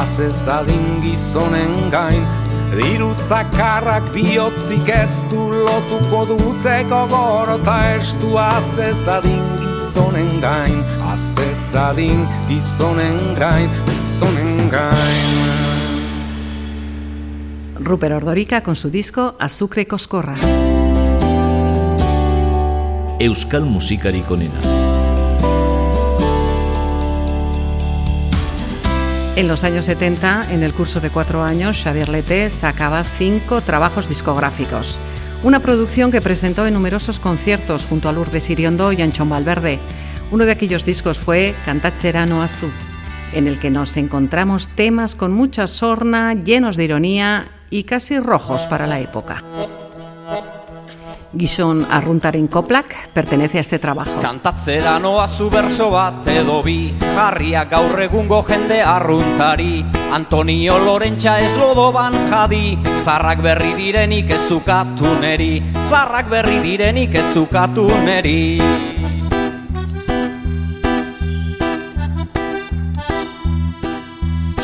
Azez 0.00 0.38
dadin 0.46 1.00
gizonen 1.02 1.90
gain. 1.90 2.22
Diru 2.76 3.10
zakarrak 3.14 4.12
bihotzik 4.14 4.88
ez 4.88 5.22
du 5.30 5.48
lotuko 5.66 6.24
dute 6.30 6.76
gogor 6.90 7.54
eta 7.56 7.78
ez 7.96 8.12
du 8.20 8.36
azez 8.38 8.98
dadin 9.06 9.44
gizonen 9.62 10.40
gain. 10.44 10.82
Azez 11.12 11.60
dadin 11.72 12.26
gizonen 12.48 13.18
gain 13.38 13.70
gizonen 13.86 14.68
gain 14.70 15.47
Ruper 17.88 18.12
Ordorica 18.12 18.62
con 18.62 18.76
su 18.76 18.90
disco 18.90 19.34
Azukre 19.38 19.86
Koskorra. 19.86 20.34
Euskal 23.18 23.64
Musikarik 23.64 24.30
onena. 24.30 24.60
En 29.36 29.48
los 29.48 29.64
años 29.64 29.86
70, 29.86 30.52
en 30.52 30.62
el 30.62 30.74
curso 30.74 31.00
de 31.00 31.08
cuatro 31.08 31.42
años, 31.42 31.80
Xavier 31.82 32.10
Lete 32.10 32.50
sacaba 32.50 33.02
cinco 33.04 33.62
trabajos 33.62 34.06
discográficos. 34.06 35.00
Una 35.42 35.60
producción 35.60 36.10
que 36.10 36.20
presentó 36.20 36.66
en 36.66 36.74
numerosos 36.74 37.18
conciertos 37.18 37.86
junto 37.86 38.08
a 38.08 38.12
Lourdes 38.12 38.50
Iriondo 38.50 38.92
y 38.92 39.00
Anchón 39.00 39.30
Valverde. 39.30 39.78
Uno 40.30 40.44
de 40.44 40.52
aquellos 40.52 40.84
discos 40.84 41.18
fue 41.18 41.54
Cantacherano 41.64 42.42
Azul, 42.42 42.72
en 43.32 43.46
el 43.46 43.58
que 43.58 43.70
nos 43.70 43.96
encontramos 43.96 44.68
temas 44.68 45.14
con 45.14 45.32
mucha 45.32 45.66
sorna, 45.66 46.34
llenos 46.34 46.76
de 46.76 46.84
ironía 46.84 47.46
y 47.70 47.84
casi 47.84 48.18
rojos 48.18 48.66
para 48.66 48.86
la 48.86 49.00
época. 49.00 49.42
Gizon 51.36 51.86
arruntaren 51.90 52.48
koplak 52.48 53.10
pertenece 53.12 53.58
a 53.58 53.60
este 53.60 53.78
trabajo. 53.78 54.20
Kantatzera 54.20 54.98
noa 54.98 55.26
zu 55.28 55.50
berso 55.50 55.90
bat 55.90 56.26
edo 56.26 56.62
bi 56.62 56.94
Jarria 57.14 57.66
gaur 57.68 58.00
egungo 58.00 58.42
jende 58.42 58.80
arruntari 58.80 59.84
Antonio 60.12 60.78
Lorentxa 60.78 61.38
ez 61.40 61.54
lodoban 61.58 62.16
jadi 62.30 62.78
Zarrak 63.04 63.42
berri 63.42 63.74
direnik 63.76 64.30
ezukatu 64.30 65.18
neri 65.20 65.60
Zarrak 65.90 66.30
berri 66.30 66.60
direnik 66.64 67.14
ezukatu 67.14 67.86
neri 68.04 68.97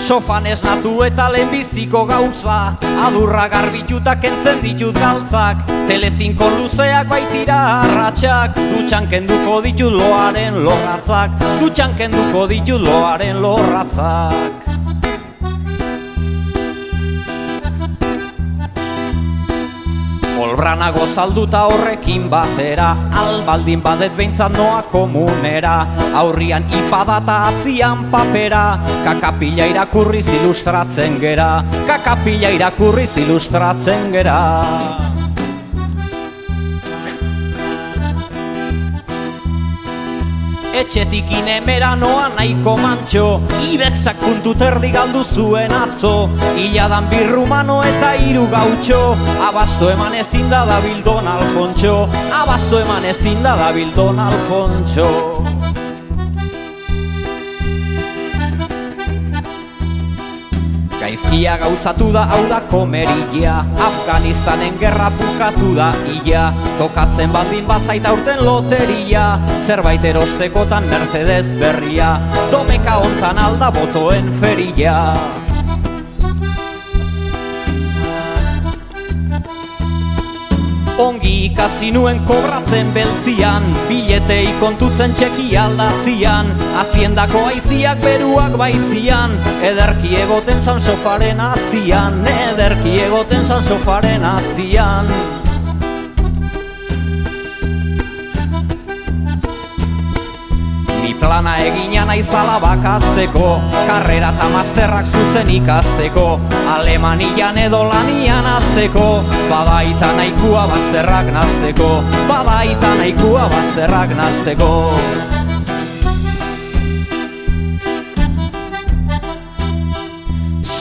Sofan 0.05 0.45
ez 0.47 0.59
natu 0.61 0.91
eta 1.01 1.31
lehenbiziko 1.33 2.03
gauza 2.05 2.57
Adurra 3.07 3.47
garbituta 3.49 4.13
kentzen 4.21 4.61
ditut 4.61 4.99
galtzak. 5.01 5.63
Telezinko 5.89 6.51
luzeak 6.59 7.09
baitira 7.09 7.57
arratxak 7.79 8.61
Dutxan 8.61 9.09
kenduko 9.09 9.63
ditut 9.65 9.97
loaren 9.97 10.61
lorratzak 10.69 11.41
Dutxan 11.63 11.97
kenduko 11.97 12.45
ditut 12.53 12.85
loaren 12.85 13.41
lorratzak 13.41 14.74
Olbranago 20.41 21.07
salduta 21.07 21.65
horrekin 21.71 22.29
batera. 22.31 22.91
Albaldin 23.15 23.83
badet 23.83 24.17
behintzat 24.17 24.57
noa 24.59 24.83
komunera. 24.91 25.77
Aurrian 26.15 26.67
ipadata 26.81 27.39
atzian 27.51 28.09
papera. 28.11 28.65
Kakapila 29.07 29.71
irakurriz 29.71 30.27
ilustratzen 30.41 31.19
gera. 31.23 31.51
Kakapila 31.87 32.51
irakurriz 32.59 33.13
ilustratzen 33.23 34.11
gera 34.13 35.14
Etxetik 40.81 41.31
inemera 41.31 41.95
noa 41.97 42.29
nahiko 42.37 42.77
mantxo. 42.77 43.41
Ibexak 43.71 44.19
puntu 44.19 44.55
terdi 44.55 44.91
galdu 44.91 45.23
zuen 45.35 45.73
atzo. 45.73 46.15
Iladan 46.59 47.09
birrumano 47.11 47.83
eta 47.83 48.15
hiru 48.19 48.47
gautxo. 48.51 49.01
Abasto 49.49 49.91
eman 49.91 50.15
ezin 50.15 50.51
da 50.51 50.65
da 50.67 50.81
bildon 50.81 51.27
alfontxo 51.29 52.09
Abasto 52.43 52.81
eman 52.81 53.05
ezin 53.05 53.43
da 53.43 53.57
da 53.57 53.73
bildon 53.73 54.19
alfontxo 54.19 55.64
Gaizkia 61.15 61.55
gauzatu 61.63 62.09
da 62.11 62.25
hau 62.27 62.41
da 62.51 62.57
komeria 62.67 63.61
Afganistanen 63.79 64.75
gerra 64.81 65.13
bukatu 65.15 65.71
da 65.77 65.93
ia. 66.25 66.49
Tokatzen 66.79 67.31
baldin 67.31 67.69
bazaita 67.71 68.17
urten 68.17 68.43
loteria. 68.43 69.39
Zerbait 69.67 70.03
erostekotan 70.05 70.91
Mercedes 70.91 71.55
berria. 71.55 72.19
Domeka 72.51 72.99
hontan 72.99 73.39
alda 73.39 73.71
botoen 73.71 74.35
feria 74.43 74.99
Ongi 80.95 81.47
ikasi 81.51 81.89
nuen 81.91 82.21
kobratzen 82.23 82.93
beltzian 82.95 83.65
Biletei 83.89 84.47
kontutzen 84.61 85.15
txeki 85.19 85.49
aldatzian. 85.59 86.53
Aziendako 86.79 87.43
aiziak 87.51 87.99
beruak 88.05 88.55
baitzian 88.61 89.35
Ederki 89.67 90.15
egoten 90.23 90.63
zan 90.63 90.79
sofaren 90.79 91.43
atzian 91.43 92.23
Ederki 92.53 93.01
egoten 93.09 93.43
zan 93.43 93.63
sofaren 93.63 94.23
atzian 94.37 95.11
plana 101.21 101.57
egina 101.59 102.05
naizala 102.09 102.59
bakazteko 102.63 103.49
Karrera 103.89 104.33
eta 104.35 104.49
masterrak 104.53 105.07
zuzen 105.07 105.51
ikasteko 105.59 106.27
Alemanian 106.77 107.59
edo 107.59 107.85
lanian 107.91 108.47
azteko 108.57 109.07
Badaita 109.51 110.13
nahikua 110.17 110.67
bazterrak 110.73 111.33
nazteko 111.39 111.93
Badaita 112.29 112.95
nahikua 113.01 113.49
bazterrak 113.57 114.17
nazteko 114.19 114.71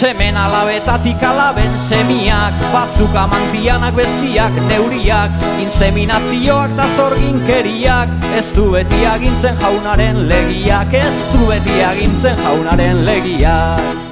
Semen 0.04 0.36
alabetatik 0.36 1.22
alaben 1.24 1.78
semiak 1.80 2.51
Batzuk 2.74 3.16
amantianak 3.16 3.95
bestiak 3.95 4.51
neuriak 4.68 5.32
Inseminazioak 5.64 6.76
da 6.76 6.89
zorginkeriak. 6.97 8.12
Ez 8.36 8.49
du 8.51 8.68
beti 8.76 9.06
agintzen 9.08 9.56
jaunaren 9.64 10.26
legiak 10.28 10.99
Ez 11.06 11.18
du 11.32 11.47
beti 11.47 11.80
agintzen 11.88 12.36
jaunaren 12.43 13.06
legiak 13.08 14.03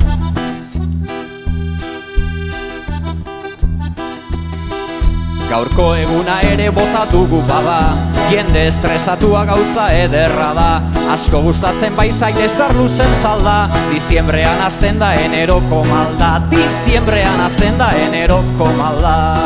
Gaurko 5.52 5.90
eguna 6.00 6.38
ere 6.48 6.70
bota 6.72 7.02
dugu 7.12 7.42
bada 7.44 7.92
Jende 8.32 8.62
estresatua 8.70 9.42
gauza 9.50 9.90
ederra 9.92 10.54
da. 10.56 10.70
Asko 11.12 11.42
gustatzen 11.44 11.98
bai 11.98 12.08
zait 12.14 12.40
ez 12.40 12.56
luzen 12.78 13.16
salda. 13.20 13.68
Diziembrean 13.92 14.64
azten 14.64 15.00
da 15.00 15.14
eneroko 15.14 15.84
malda. 15.92 16.38
Diziembrean 16.50 17.42
azten 17.50 17.78
da 17.78 17.92
eneroko 18.08 18.72
malda 18.80 19.41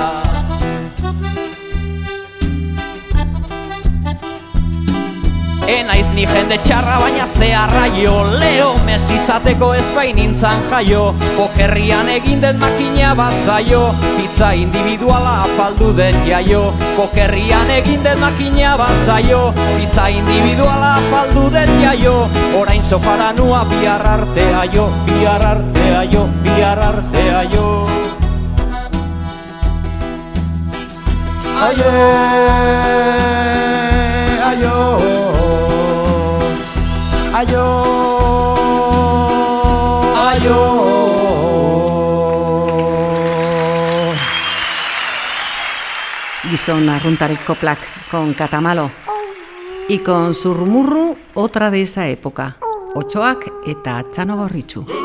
Enaiz 5.68 6.06
ni 6.14 6.28
jende 6.30 6.58
txarra 6.62 7.00
baina 7.02 7.26
zeharra 7.26 7.88
jo. 7.98 8.14
Leo 8.40 8.76
Messi 8.86 9.18
zateko 9.26 9.74
ez 9.74 9.86
bain 9.96 10.16
nintzan 10.16 10.62
jaio. 10.70 11.14
Pokerrian 11.38 12.10
egin 12.10 12.42
den 12.42 12.60
makina 12.62 13.16
bat 13.18 13.34
zaio. 13.46 13.82
Pizza 14.18 14.54
individuala 14.54 15.42
apaldu 15.48 15.92
den 15.98 16.20
jaio. 16.28 16.62
Pokerrian 16.96 17.72
egin 17.80 18.04
den 18.06 18.22
makina 18.22 18.76
bat 18.78 19.06
zaio. 19.06 19.42
Pizza 19.78 20.08
individuala 20.10 20.96
apaldu 21.02 21.50
den 21.58 21.74
jaio. 21.82 22.16
Orain 22.56 22.84
sofara 22.84 23.34
nua 23.34 23.66
bihar 23.66 24.06
artea 24.06 24.66
jo 24.74 24.90
Bihar 25.06 25.42
artea 25.42 26.04
jo, 26.12 26.28
bihar 26.44 26.80
artea 26.80 27.44
jo 27.52 27.66
Aio, 31.66 31.92
aio 34.48 35.15
aio 37.36 37.64
aio 40.16 40.60
Gizon 46.50 46.88
arruntarik 46.90 47.44
koplak 47.44 47.80
con 48.10 48.34
Catamalo. 48.34 48.90
Y 49.90 50.00
con 50.00 50.34
Surmurru 50.34 51.18
otra 51.34 51.72
de 51.72 51.82
esa 51.82 52.08
época. 52.08 52.56
Ochoak 52.94 53.52
eta 53.66 54.04
Txano 54.12 54.38
Gorritxu 54.38 55.05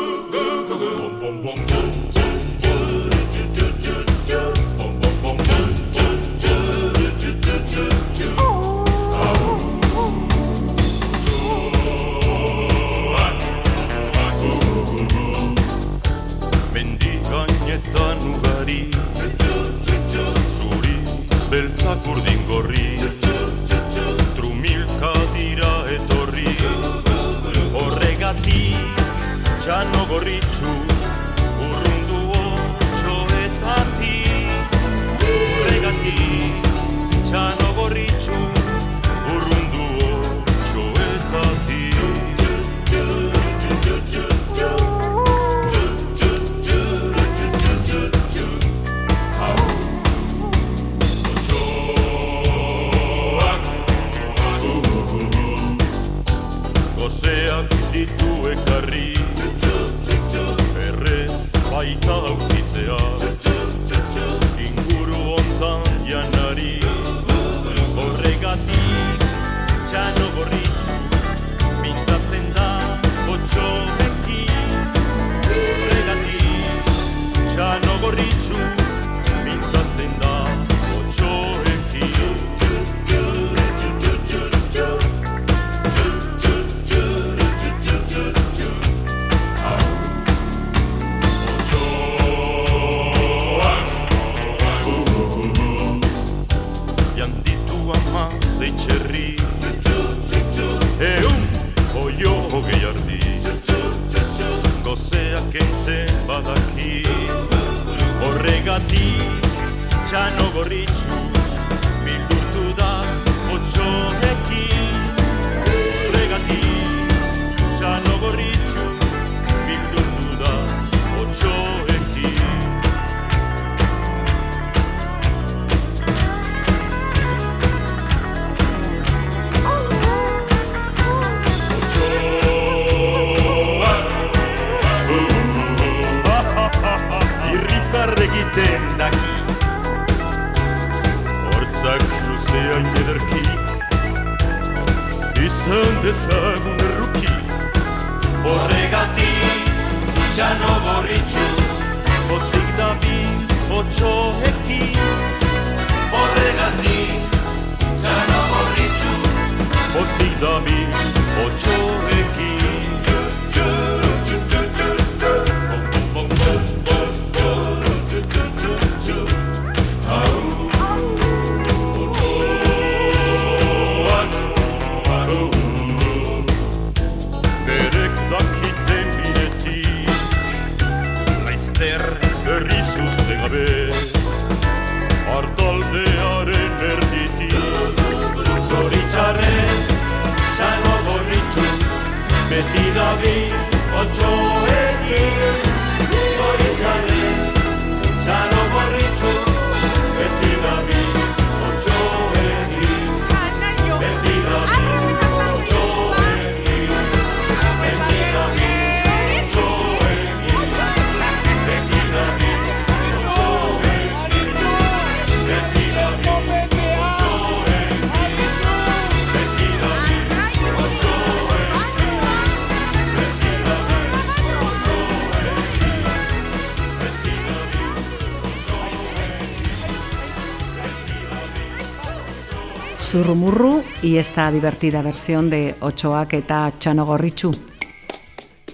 Zurrumurru 233.21 233.83
y 234.01 234.17
esta 234.17 234.51
divertida 234.51 235.03
versión 235.03 235.51
de 235.51 235.75
Ochoak 235.79 236.33
eta 236.33 236.73
Chano 236.79 237.05
Gorrichu. 237.05 237.51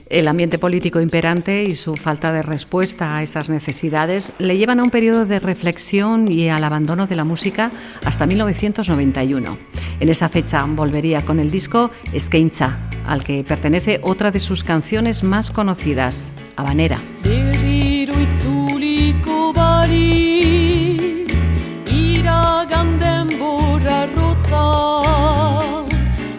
El 0.09 0.25
ambiente 0.29 0.57
político 0.57 1.01
imperante 1.01 1.65
y 1.65 1.75
su 1.75 1.95
falta 1.95 2.31
de 2.31 2.43
respuesta 2.43 3.17
a 3.17 3.23
esas 3.23 3.49
necesidades 3.49 4.31
le 4.39 4.57
llevan 4.57 4.79
a 4.79 4.83
un 4.83 4.89
periodo 4.89 5.25
de 5.25 5.39
reflexión 5.39 6.31
y 6.31 6.47
al 6.47 6.63
abandono 6.63 7.07
de 7.07 7.17
la 7.17 7.25
música 7.25 7.71
hasta 8.05 8.25
1991. 8.25 9.57
En 9.99 10.07
esa 10.07 10.29
fecha 10.29 10.63
volvería 10.65 11.25
con 11.25 11.41
el 11.41 11.51
disco 11.51 11.91
Esqueinza, 12.13 12.79
al 13.05 13.25
que 13.25 13.43
pertenece 13.43 13.99
otra 14.01 14.31
de 14.31 14.39
sus 14.39 14.63
canciones 14.63 15.23
más 15.23 15.51
conocidas, 15.51 16.31
Habanera. 16.55 16.99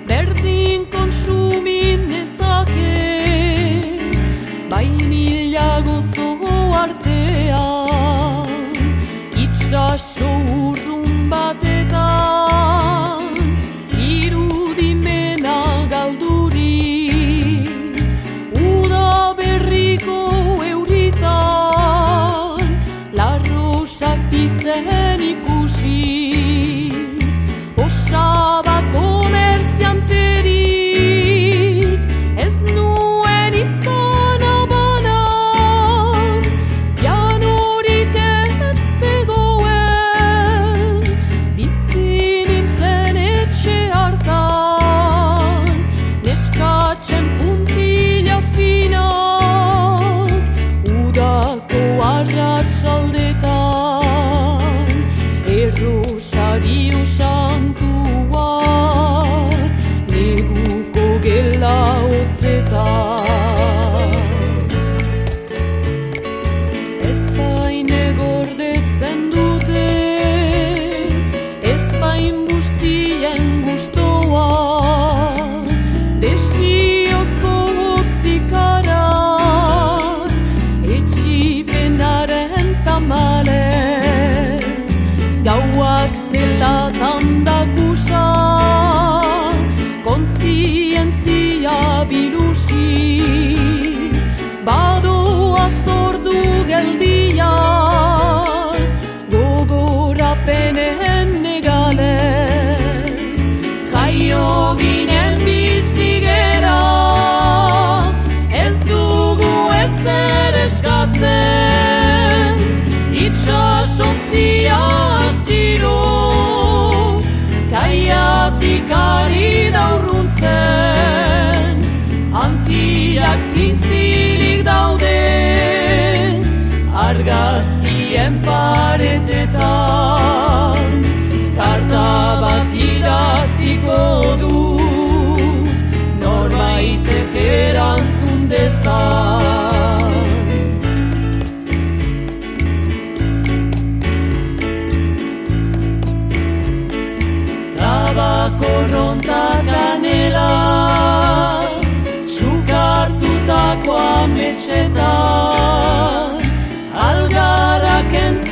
Berdin 0.09 0.81
konsumin 0.95 2.01
nezake 2.11 2.97
Bai 4.70 4.89
mila 5.11 5.70
gozo 5.87 6.29
artean. 6.83 8.47
Itxaso 9.45 10.31
urrun 10.64 11.31
batetan 11.31 11.68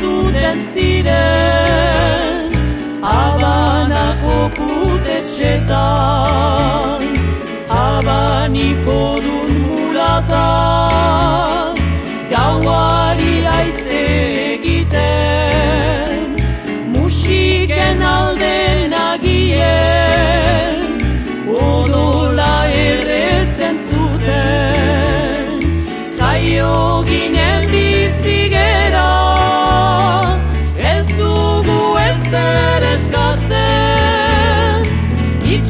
entzuten 0.07 0.59
ziren 0.73 2.51
Habanako 3.03 4.37
putetxetan 4.57 7.03
Habaniko 7.69 9.01
dun 9.25 9.36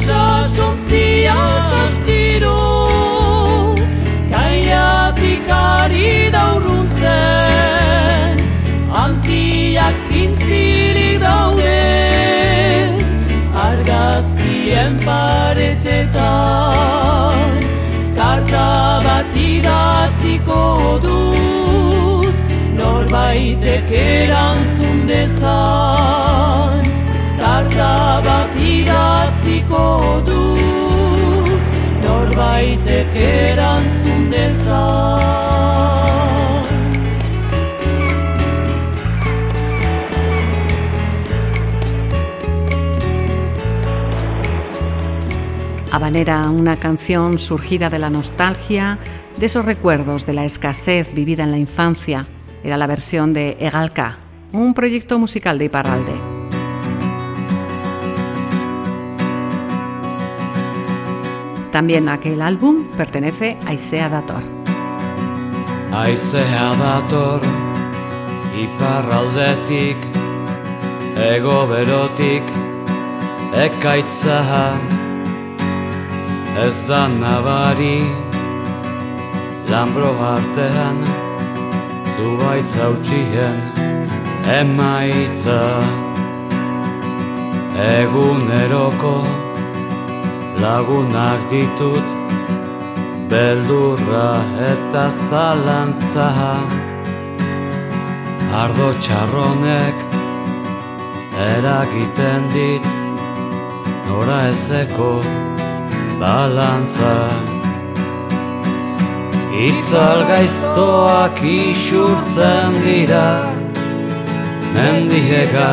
Itxasontzia 0.07 1.35
astiro 1.83 2.59
Kaiatik 4.31 5.49
ari 5.51 6.31
daurruntzen 6.31 7.07
Antiak 9.03 9.97
zintzilik 10.07 11.19
daude 11.19 11.83
Argazkien 13.67 14.95
paretetan 15.03 16.23
Karta 18.15 18.71
bat 19.03 19.35
idatziko 19.35 20.63
dut 21.03 22.35
Norbaitek 22.79 23.91
erantzun 24.05 25.03
dezan 25.11 26.79
Karta 27.43 28.23
bat 28.23 28.55
idatziko 28.55 29.36
dut 30.25 31.49
Norbaitek 32.03 33.15
erantzun 33.15 34.29
dezan 34.31 35.27
Habanera, 45.97 46.51
una 46.51 46.75
canción 46.75 47.39
surgida 47.39 47.89
de 47.89 47.97
la 47.97 48.11
nostalgia, 48.11 48.99
de 49.39 49.47
esos 49.47 49.65
recuerdos 49.65 50.27
de 50.27 50.33
la 50.33 50.45
escasez 50.45 51.15
vivida 51.15 51.43
en 51.43 51.49
la 51.49 51.57
infancia. 51.57 52.23
Era 52.63 52.77
la 52.77 52.85
versión 52.85 53.33
de 53.33 53.57
Egalka, 53.59 54.17
un 54.51 54.75
proyecto 54.75 55.17
musical 55.17 55.57
de 55.57 55.65
Iparralde. 55.65 56.26
También 61.77 62.09
aquel 62.09 62.41
álbum 62.41 62.85
pertenece 62.97 63.55
a 63.63 63.71
Isea 63.71 64.09
Dator. 64.09 64.41
Aizea 65.93 66.73
dator, 66.75 67.39
iparraldetik, 68.59 69.97
ego 71.35 71.67
berotik, 71.67 72.41
ekaitza 73.53 74.73
ez 76.65 76.87
da 76.87 77.07
nabari, 77.07 78.01
lambro 79.69 80.09
artean, 80.33 80.97
zubaitz 82.17 82.73
hautsien, 82.81 83.57
emaitza, 84.49 85.61
eguneroko, 88.01 89.46
lagunak 90.61 91.41
ditut, 91.51 92.07
beldurra 93.29 94.29
eta 94.71 95.05
zalantza. 95.29 96.29
Ardo 98.61 98.89
txarronek 99.03 99.97
eragiten 101.47 102.47
dit 102.53 102.85
nora 104.07 104.39
ezeko 104.53 105.11
balantza. 106.21 107.15
Itzal 109.67 110.19
gaiztoak 110.29 111.41
isurtzen 111.49 112.77
dira 112.85 113.29
mendiega 114.75 115.71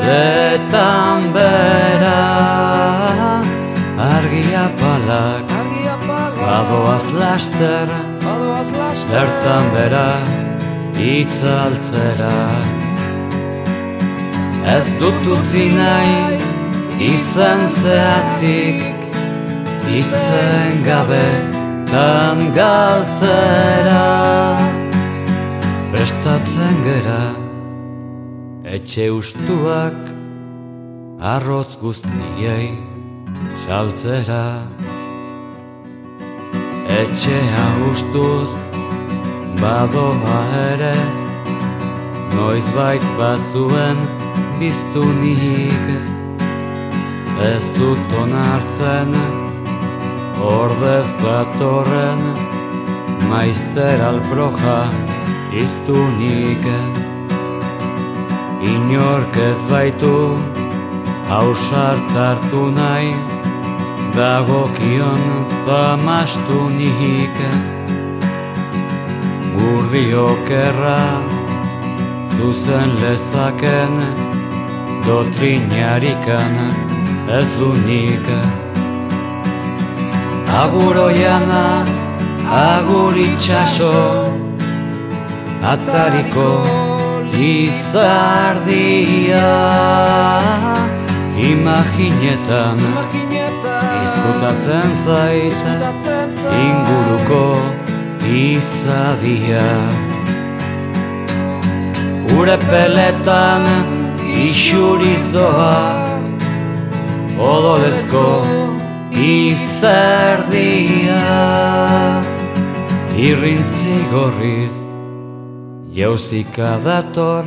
letan 0.00 1.28
bera 1.34 3.01
argia 4.62 4.68
palak 4.80 5.46
Badoaz 6.42 7.06
laster, 7.20 7.88
zertan 8.94 9.64
bera, 9.74 10.10
itzaltzera. 10.98 12.38
Ez 14.76 14.88
dut 15.00 15.26
utzi 15.34 15.66
nahi, 15.70 16.38
izen 17.14 17.62
zehatzik, 17.82 18.82
izen 20.00 20.82
gabe, 20.84 21.28
tan 21.92 22.38
galtzera. 22.58 24.06
Prestatzen 25.92 26.76
gera, 26.86 27.24
etxe 28.76 29.10
ustuak, 29.14 29.98
arroz 31.34 31.70
guztiei, 31.80 32.91
saltzera. 33.66 34.44
Etxea 36.92 37.66
ustuz 37.90 38.48
badoa 39.60 40.40
ere 40.72 40.96
Noiz 42.34 42.66
bait 42.76 43.06
bazuen 43.18 44.02
biztunik 44.60 45.86
Ez 47.48 47.64
dut 47.78 48.14
onartzen 48.22 49.16
Ordez 50.52 51.08
datorren 51.22 52.22
Maizter 53.32 54.06
alproja 54.10 54.78
iztunik 55.64 56.72
Inork 58.74 59.44
ez 59.48 59.60
baitu 59.72 60.16
Hausart 61.32 62.18
hartu 62.20 62.66
nahi 62.76 63.31
Dagokion 64.16 65.22
zamastu 65.64 66.60
nik 66.78 67.36
Gurdiok 69.56 70.50
erra 70.50 71.00
Zuzen 72.36 72.90
lezaken 73.00 73.94
Doktrinarikan 75.06 76.54
ez 77.38 77.48
du 77.58 77.70
nik. 77.86 78.26
Agur 80.62 80.96
oiana, 80.96 81.84
agur 82.46 83.16
itxaso 83.16 84.28
Atariko 85.72 86.50
izardia. 87.54 88.70
Imaginetan 91.50 92.78
izkutatzen 94.22 94.90
zait 95.04 95.58
Inguruko 96.64 97.44
izadia 98.30 99.68
Ure 102.38 102.56
peletan 102.70 103.66
isurizoa 104.44 106.08
Odolezko 107.38 108.26
izerdia. 109.12 110.02
Irrintzi 113.16 113.96
gorriz 114.12 114.74
jauzika 115.96 116.76
dator 116.84 117.44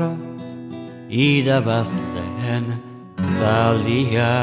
Irabazleen 1.09 2.65
zaldia 3.38 4.34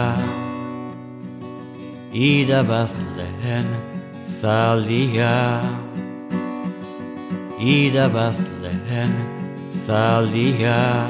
Irabazleen 2.13 3.67
zaldia 4.29 5.61
Irabazleen 7.59 9.13
zaldia 9.87 11.09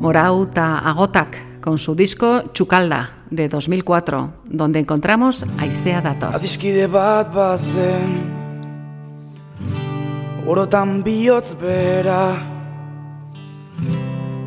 Morauta 0.00 0.82
Agotak 0.82 1.47
con 1.60 1.78
su 1.78 1.94
disco 1.94 2.50
Chukalda 2.52 3.24
de 3.30 3.48
2004, 3.48 4.32
donde 4.44 4.80
encontramos 4.80 5.44
Dator. 5.84 6.34
Adiskide 6.34 6.86
bat 6.86 7.32
bazen 7.32 8.38
Orotan 10.46 11.02
bihotz 11.04 11.54
bera 11.60 12.36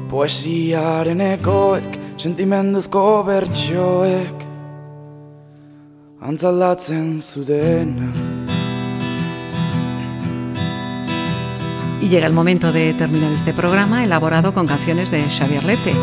Poesiaren 0.09 1.21
ekoek 1.21 1.99
Sentimenduzko 2.17 3.23
bertxoek 3.27 4.47
Antzaldatzen 6.21 7.21
zudena 7.21 8.11
Y 12.01 12.09
llega 12.09 12.25
el 12.25 12.33
momento 12.33 12.71
de 12.71 12.93
terminar 12.93 13.31
este 13.31 13.53
programa 13.53 14.03
elaborado 14.03 14.55
con 14.55 14.65
canciones 14.65 15.11
de 15.11 15.23
Xavier 15.29 15.63
Lete. 15.63 15.93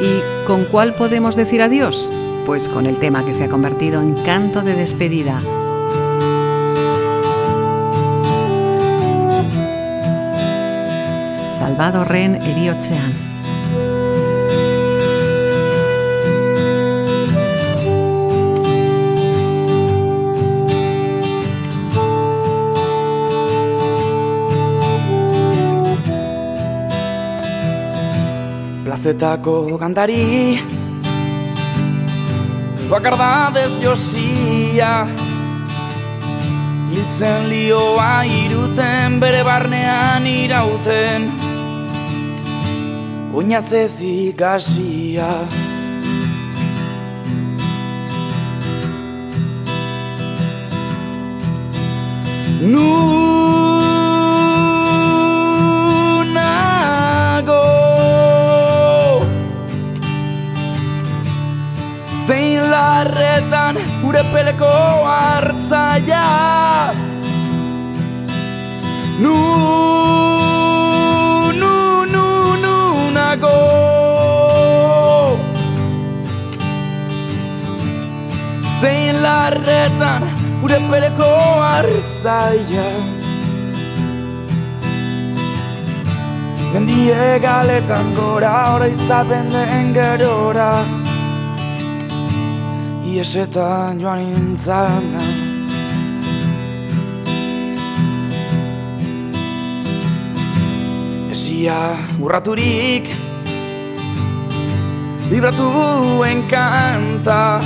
¿Y 0.00 0.46
con 0.46 0.64
cuál 0.64 0.94
podemos 0.94 1.36
decir 1.36 1.60
adiós? 1.62 2.10
Pues 2.46 2.68
con 2.68 2.86
el 2.86 2.96
tema 2.98 3.24
que 3.24 3.32
se 3.32 3.44
ha 3.44 3.48
convertido 3.48 4.00
en 4.00 4.14
canto 4.14 4.62
de 4.62 4.74
despedida. 4.74 5.38
Salvadorren 11.58 12.36
eriotzean. 12.36 13.29
Plazetako 29.00 29.80
kantari 29.80 30.60
Bakardadez 32.90 33.72
josia 33.80 35.08
Hiltzen 36.92 37.48
lioa 37.48 38.10
iruten 38.28 39.16
bere 39.22 39.40
barnean 39.40 40.28
irauten. 40.28 41.30
Oinaz 43.32 43.72
ez 43.72 43.96
ikasia 44.04 45.32
Nunago 52.60 53.69
Zein 63.00 63.08
larretan 63.08 63.76
gure 64.02 64.22
peleko 64.32 64.68
hartzaia. 65.08 66.24
Nu, 69.22 69.36
nu, 71.60 72.04
nu, 72.12 72.26
nu, 72.64 72.74
nago. 73.14 73.56
Zein 78.82 79.22
larretan 79.22 80.28
gure 80.60 80.80
peleko 80.90 81.32
hartzaia. 81.64 82.88
Mendie 86.74 87.38
galetan 87.40 88.12
gora, 88.14 88.56
oroitzapen 88.74 89.54
den 89.56 89.94
gerora 89.94 90.99
Iesetan 93.10 93.98
joan 93.98 94.20
intzana 94.22 95.24
Esia 101.34 101.80
urraturik 102.22 103.10
Libratuen 105.30 106.46
kanta. 106.50 107.60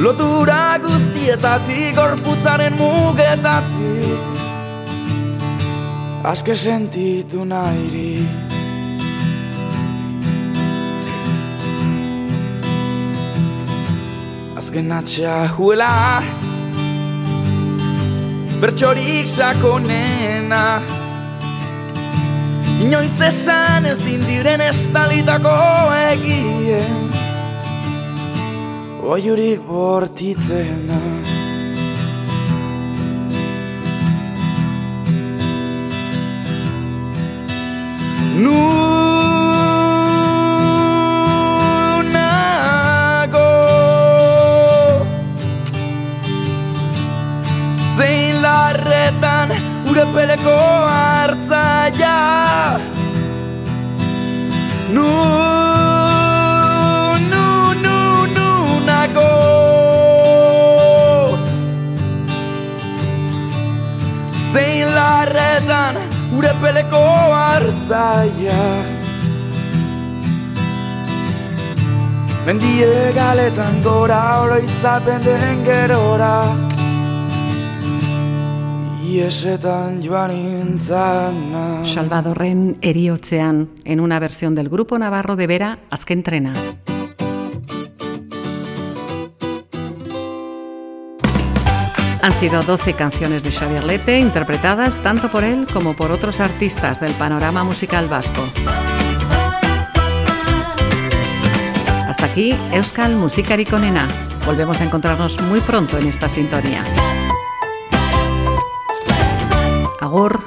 Lotura 0.00 0.78
guztietatik 0.80 1.92
Gorputzaren 1.96 2.72
mugetatik. 2.80 4.32
Aske 6.24 6.56
sentitu 6.56 7.44
nahirik 7.44 8.43
azken 14.74 14.90
atxea 14.90 15.48
huela. 15.56 16.22
Bertxorik 18.60 19.26
sakonena. 19.26 20.80
Inoiz 22.82 23.20
esan 23.22 23.86
ezin 23.86 24.24
diren 24.26 24.60
estalitako 24.60 25.54
egien. 26.10 27.06
Oiurik 29.04 29.60
bortitzena 29.68 30.98
Nunago 38.42 38.93
benetan 49.20 49.50
urepeleko 49.90 50.56
hartzaia. 50.88 52.78
Nu, 54.92 55.08
nu, 57.30 57.72
nu, 57.82 58.26
nu 58.34 58.48
nago. 58.86 59.30
Zein 64.52 64.86
larretan 64.94 65.96
urepeleko 66.36 67.04
hartzaia. 67.32 68.60
Mendie 72.46 73.12
galetan 73.16 73.80
gora 73.82 74.22
oroitzapen 74.42 75.20
den 75.24 75.64
gerora. 75.64 76.73
Iesetan 79.14 80.02
joan 80.02 80.32
intzana 80.32 81.84
Salvadorren 81.84 82.78
eriotzean, 82.82 83.68
en 83.84 84.00
una 84.00 84.18
versión 84.18 84.56
del 84.56 84.68
grupo 84.68 84.98
navarro 84.98 85.36
de 85.36 85.46
Vera, 85.46 85.78
Azken 85.88 86.24
Trena. 86.24 86.52
Han 92.22 92.32
sido 92.32 92.64
12 92.64 92.94
canciones 92.94 93.44
de 93.44 93.52
Xavier 93.52 93.84
Lete 93.84 94.18
interpretadas 94.18 95.00
tanto 95.00 95.30
por 95.30 95.44
él 95.44 95.68
como 95.72 95.94
por 95.94 96.10
otros 96.10 96.40
artistas 96.40 96.98
del 96.98 97.12
panorama 97.12 97.62
musical 97.62 98.08
vasco. 98.08 98.42
Hasta 102.08 102.24
aquí 102.24 102.52
Euskal 102.72 103.14
Musikarik 103.14 103.72
Onena. 103.72 104.08
Volvemos 104.44 104.80
a 104.80 104.84
encontrarnos 104.84 105.40
muy 105.42 105.60
pronto 105.60 105.98
en 105.98 106.08
esta 106.08 106.28
sintonía. 106.28 106.82
Agur, 110.14 110.38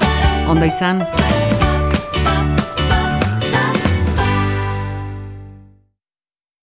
ondo 0.47 0.63
izan. 0.65 1.03